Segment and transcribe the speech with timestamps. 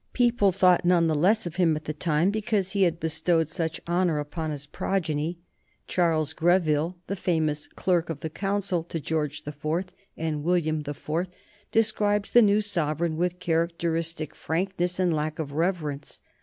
[0.13, 3.79] People thought none the less of him, at the time, because he had bestowed such
[3.85, 5.37] honor upon his progeny.
[5.85, 10.95] Charles Greville, the famous Clerk of the Council to George the Fourth and William the
[10.95, 11.29] Fourth,
[11.71, 16.21] describes the new sovereign with characteristic frankness and lack of reverence.